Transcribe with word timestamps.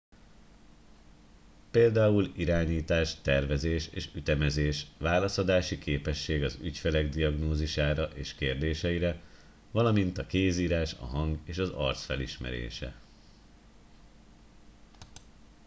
például 1.71 2.31
irányítás 2.35 3.21
tervezés 3.21 3.87
és 3.87 4.09
ütemezés 4.15 4.87
válaszadási 4.97 5.77
képesség 5.77 6.43
az 6.43 6.57
ügyfelek 6.61 7.09
diagnózisára 7.09 8.03
és 8.03 8.35
kérdéseire 8.35 9.19
valamint 9.71 10.17
a 10.17 10.27
kézírás 10.27 10.93
a 10.93 11.05
hang 11.05 11.37
és 11.45 11.57
az 11.57 11.69
arc 11.69 12.01
felismerése 12.05 12.95